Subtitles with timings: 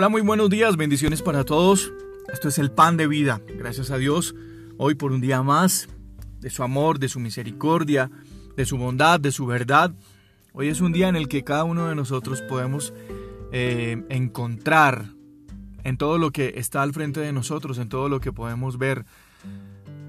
[0.00, 1.92] Hola, muy buenos días, bendiciones para todos.
[2.32, 3.42] Esto es el pan de vida.
[3.58, 4.34] Gracias a Dios
[4.78, 5.90] hoy por un día más,
[6.40, 8.10] de su amor, de su misericordia,
[8.56, 9.92] de su bondad, de su verdad.
[10.54, 12.94] Hoy es un día en el que cada uno de nosotros podemos
[13.52, 15.10] eh, encontrar
[15.84, 19.04] en todo lo que está al frente de nosotros, en todo lo que podemos ver,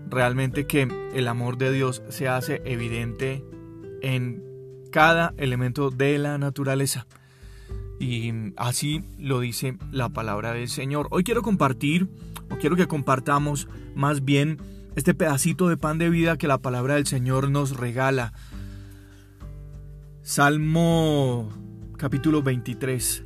[0.10, 3.44] realmente que el amor de Dios se hace evidente
[4.02, 4.42] en
[4.90, 7.08] cada elemento de la naturaleza.
[8.02, 11.08] Y así lo dice la palabra del Señor.
[11.12, 12.10] Hoy quiero compartir,
[12.50, 14.58] o quiero que compartamos más bien
[14.96, 18.34] este pedacito de pan de vida que la palabra del Señor nos regala.
[20.24, 21.50] Salmo
[21.96, 23.24] capítulo 23,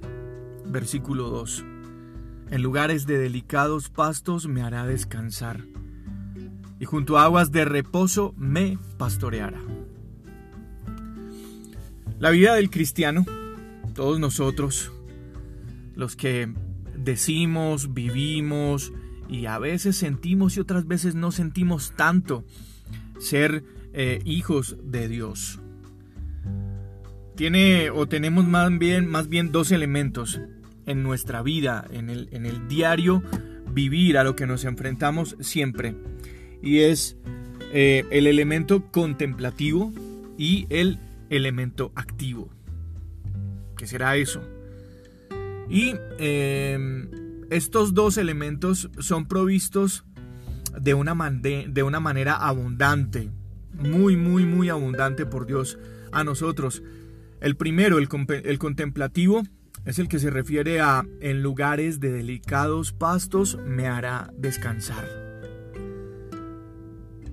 [0.65, 1.63] versículo 2.
[2.51, 5.62] En lugares de delicados pastos me hará descansar,
[6.81, 9.62] y junto a aguas de reposo me pastoreará.
[12.20, 13.23] La vida del cristiano
[13.96, 14.91] todos nosotros,
[15.96, 16.54] los que
[16.96, 18.93] decimos, vivimos
[19.27, 22.46] y a veces sentimos y otras veces no sentimos tanto
[23.18, 25.60] ser eh, hijos de Dios.
[27.35, 30.40] Tiene o tenemos más bien, más bien dos elementos
[30.85, 33.24] en nuestra vida, en el, en el diario
[33.71, 35.96] vivir a lo que nos enfrentamos siempre.
[36.62, 37.18] Y es
[37.74, 39.91] eh, el elemento contemplativo
[40.37, 40.99] y el
[41.30, 42.54] elemento activo.
[43.77, 44.41] ¿Qué será eso?
[45.70, 47.09] Y em,
[47.49, 50.05] estos dos elementos son provistos
[50.79, 53.31] de una, de una manera abundante,
[53.73, 55.77] muy, muy, muy abundante por Dios
[56.12, 56.84] a nosotros.
[57.41, 58.07] El primero, el,
[58.43, 59.43] el contemplativo,
[59.85, 65.06] es el que se refiere a en lugares de delicados pastos me hará descansar.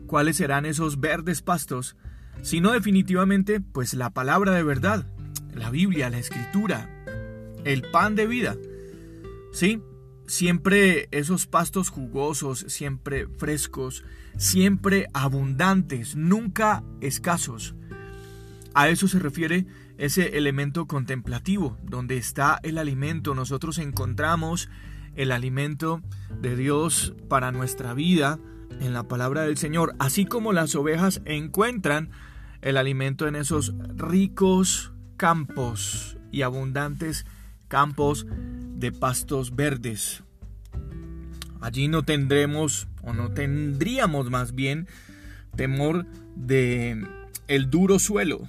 [0.06, 1.96] ¿Cuáles serán esos verdes pastos?
[2.42, 5.06] Si no definitivamente, pues la palabra de verdad,
[5.52, 6.88] la Biblia, la escritura,
[7.64, 8.56] el pan de vida.
[9.52, 9.82] Sí,
[10.26, 14.04] siempre esos pastos jugosos, siempre frescos,
[14.36, 17.74] siempre abundantes, nunca escasos.
[18.74, 19.66] A eso se refiere
[19.98, 23.34] ese elemento contemplativo, donde está el alimento.
[23.34, 24.68] Nosotros encontramos
[25.14, 26.02] el alimento
[26.40, 28.38] de Dios para nuestra vida
[28.80, 32.10] en la palabra del Señor, así como las ovejas encuentran
[32.62, 34.91] el alimento en esos ricos
[35.22, 37.26] campos y abundantes
[37.68, 38.26] campos
[38.74, 40.24] de pastos verdes.
[41.60, 44.88] Allí no tendremos o no tendríamos más bien
[45.54, 47.06] temor de
[47.46, 48.48] el duro suelo.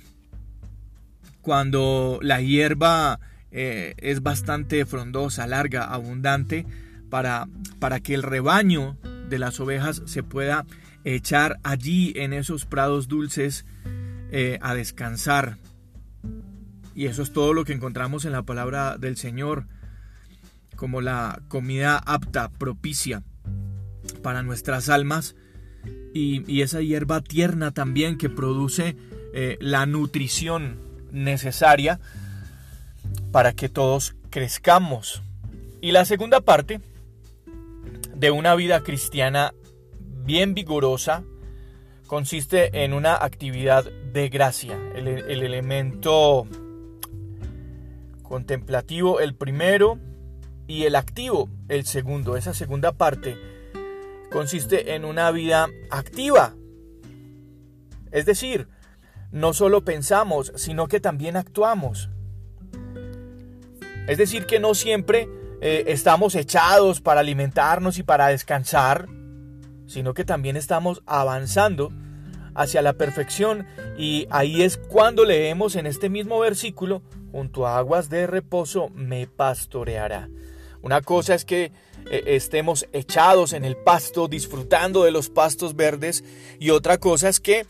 [1.44, 3.20] Cuando la hierba
[3.52, 6.66] eh, es bastante frondosa, larga, abundante,
[7.12, 7.48] para,
[7.78, 8.98] para que el rebaño
[9.30, 10.66] de las ovejas se pueda
[11.04, 13.64] echar allí en esos prados dulces
[14.32, 15.60] eh, a descansar.
[16.96, 19.68] Y eso es todo lo que encontramos en la palabra del Señor,
[20.76, 23.24] como la comida apta, propicia
[24.22, 25.36] para nuestras almas,
[26.14, 28.96] y, esa hierba tierna también que produce
[29.34, 30.78] eh, la nutrición
[31.12, 32.00] necesaria
[33.32, 35.24] para que todos crezcamos.
[35.82, 36.80] Y la segunda parte
[38.16, 39.54] de una vida cristiana
[40.26, 41.24] bien vigorosa
[42.08, 43.84] consiste en una actividad
[44.14, 46.48] de gracia, el, el elemento
[48.34, 50.00] contemplativo el primero
[50.66, 52.36] y el activo el segundo.
[52.36, 53.38] Esa segunda parte
[54.32, 56.56] consiste en una vida activa.
[58.12, 58.68] Es decir,
[59.32, 62.10] no solo pensamos, sino que también actuamos.
[64.08, 65.30] Es decir, que no siempre
[65.62, 69.08] eh, estamos echados para alimentarnos y para descansar,
[69.86, 71.92] sino que también estamos avanzando
[72.56, 78.10] hacia la perfección y ahí es cuando leemos en este mismo versículo, junto a aguas
[78.10, 80.30] de reposo me pastoreará.
[80.84, 81.72] Una cosa es que
[82.12, 86.24] eh, estemos echados en el pasto disfrutando de los pastos verdes
[86.60, 87.66] y otra cosa es que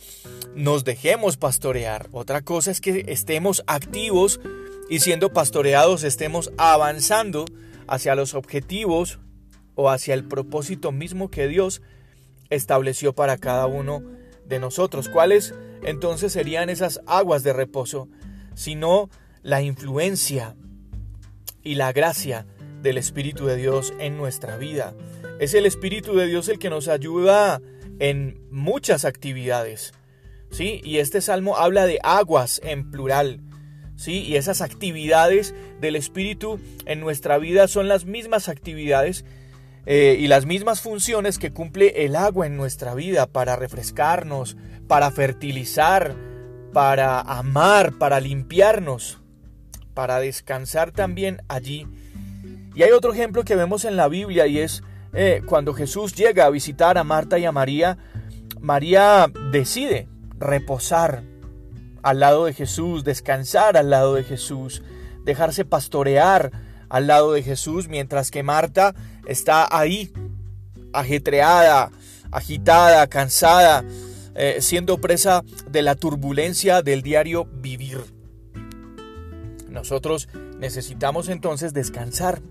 [0.53, 2.09] nos dejemos pastorear.
[2.11, 4.41] Otra cosa es que estemos activos
[4.89, 7.45] y siendo pastoreados estemos avanzando
[7.87, 9.19] hacia los objetivos
[9.75, 11.81] o hacia el propósito mismo que Dios
[12.49, 14.03] estableció para cada uno
[14.45, 15.07] de nosotros.
[15.07, 15.53] ¿Cuáles
[15.83, 18.09] entonces serían esas aguas de reposo?
[18.55, 19.09] Sino
[19.43, 20.55] la influencia
[21.61, 22.45] y la gracia
[22.81, 24.93] del Espíritu de Dios en nuestra vida.
[25.39, 27.61] Es el Espíritu de Dios el que nos ayuda
[27.99, 29.93] en muchas actividades.
[30.51, 30.81] ¿Sí?
[30.83, 33.41] Y este salmo habla de aguas en plural.
[33.95, 34.21] ¿Sí?
[34.21, 39.25] Y esas actividades del Espíritu en nuestra vida son las mismas actividades
[39.85, 44.57] eh, y las mismas funciones que cumple el agua en nuestra vida para refrescarnos,
[44.87, 46.15] para fertilizar,
[46.71, 49.22] para amar, para limpiarnos,
[49.93, 51.87] para descansar también allí.
[52.75, 56.45] Y hay otro ejemplo que vemos en la Biblia y es eh, cuando Jesús llega
[56.45, 57.97] a visitar a Marta y a María,
[58.59, 60.07] María decide
[60.39, 61.23] reposar
[62.01, 64.81] al lado de Jesús, descansar al lado de Jesús,
[65.23, 66.51] dejarse pastorear
[66.89, 68.93] al lado de Jesús, mientras que Marta
[69.27, 70.11] está ahí,
[70.93, 71.91] ajetreada,
[72.31, 73.83] agitada, cansada,
[74.35, 78.01] eh, siendo presa de la turbulencia del diario vivir.
[79.73, 80.29] Nosotros
[80.59, 82.43] necesitamos entonces descansar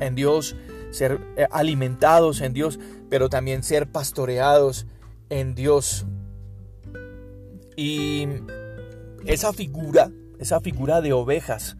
[0.00, 0.56] en Dios,
[0.90, 2.80] ser eh, alimentados en Dios,
[3.10, 4.86] pero también ser pastoreados
[5.28, 6.06] en Dios.
[7.76, 8.26] Y
[9.26, 11.76] esa figura, esa figura de ovejas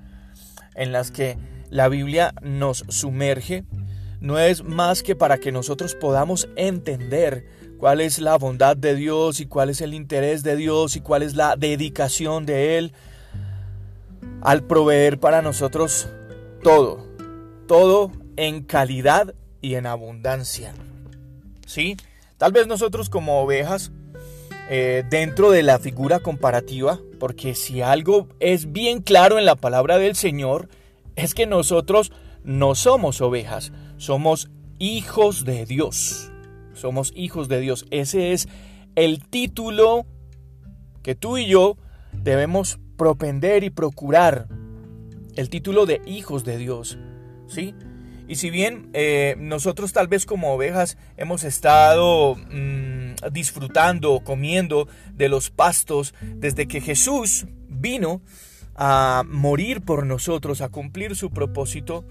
[0.74, 1.38] en las que
[1.70, 3.64] la Biblia nos sumerge,
[4.20, 7.46] no es más que para que nosotros podamos entender
[7.78, 11.22] cuál es la bondad de Dios y cuál es el interés de Dios y cuál
[11.22, 12.92] es la dedicación de Él
[14.42, 16.08] al proveer para nosotros
[16.62, 17.06] todo,
[17.66, 20.74] todo en calidad y en abundancia.
[21.66, 21.96] ¿Sí?
[22.38, 23.92] Tal vez nosotros como ovejas,
[24.68, 29.98] eh, dentro de la figura comparativa, porque si algo es bien claro en la palabra
[29.98, 30.68] del Señor,
[31.14, 32.12] es que nosotros
[32.42, 36.30] no somos ovejas, somos hijos de Dios.
[36.74, 37.86] Somos hijos de Dios.
[37.90, 38.48] Ese es
[38.96, 40.06] el título
[41.02, 41.76] que tú y yo
[42.12, 44.46] debemos propender y procurar.
[45.34, 47.00] El título de hijos de Dios.
[47.48, 47.74] ¿Sí?
[48.28, 55.28] Y si bien eh, nosotros tal vez como ovejas hemos estado mm, disfrutando, comiendo de
[55.28, 58.22] los pastos desde que Jesús vino
[58.76, 62.04] a morir por nosotros, a cumplir su propósito,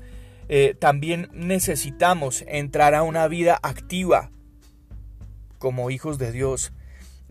[0.50, 4.30] eh, también necesitamos entrar a una vida activa
[5.58, 6.74] como hijos de Dios.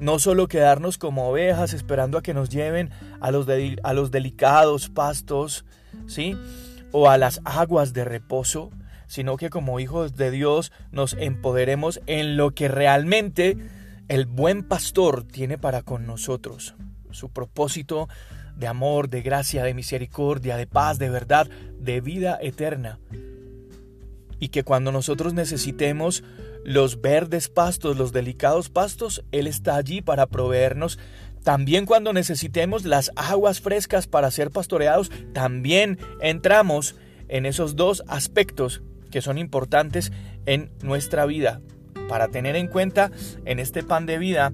[0.00, 3.46] No solo quedarnos como ovejas esperando a que nos lleven a los,
[3.82, 5.64] a los delicados pastos,
[6.06, 6.36] ¿sí?
[6.90, 8.70] O a las aguas de reposo,
[9.06, 13.56] sino que como hijos de Dios nos empoderemos en lo que realmente
[14.08, 16.74] el buen pastor tiene para con nosotros.
[17.10, 18.08] Su propósito
[18.56, 21.48] de amor, de gracia, de misericordia, de paz, de verdad,
[21.78, 22.98] de vida eterna.
[24.40, 26.24] Y que cuando nosotros necesitemos
[26.64, 30.98] los verdes pastos, los delicados pastos, Él está allí para proveernos.
[31.44, 36.96] También cuando necesitemos las aguas frescas para ser pastoreados, también entramos
[37.28, 40.12] en esos dos aspectos que son importantes
[40.46, 41.60] en nuestra vida.
[42.08, 43.10] Para tener en cuenta
[43.44, 44.52] en este pan de vida,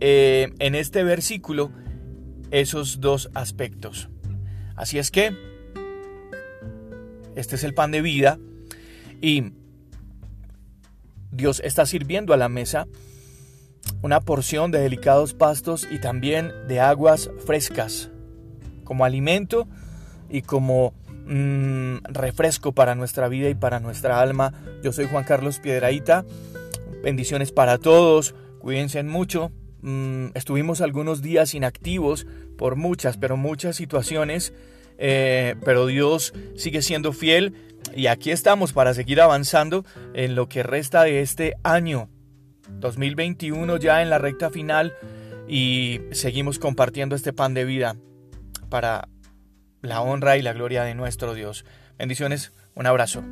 [0.00, 1.70] eh, en este versículo,
[2.50, 4.08] esos dos aspectos.
[4.76, 5.34] Así es que
[7.36, 8.38] este es el pan de vida
[9.24, 9.54] y
[11.32, 12.86] Dios está sirviendo a la mesa
[14.02, 18.10] una porción de delicados pastos y también de aguas frescas
[18.84, 19.66] como alimento
[20.28, 20.92] y como
[21.24, 24.52] mm, refresco para nuestra vida y para nuestra alma.
[24.82, 26.26] Yo soy Juan Carlos Piedraíta.
[27.02, 28.34] Bendiciones para todos.
[28.58, 29.52] Cuídense mucho.
[29.80, 32.26] Mm, estuvimos algunos días inactivos
[32.58, 34.52] por muchas, pero muchas situaciones,
[34.98, 37.54] eh, pero Dios sigue siendo fiel
[37.94, 42.08] y aquí estamos para seguir avanzando en lo que resta de este año
[42.68, 44.94] 2021 ya en la recta final
[45.48, 47.96] y seguimos compartiendo este pan de vida
[48.68, 49.08] para
[49.82, 51.64] la honra y la gloria de nuestro Dios.
[51.98, 53.22] Bendiciones, un abrazo.